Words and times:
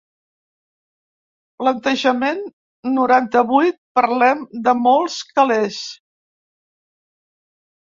Plantejament 1.63 2.41
noranta-vuit 2.95 3.79
parlem 4.03 4.45
de 4.69 4.77
molts 4.91 5.23
calés. 5.41 5.81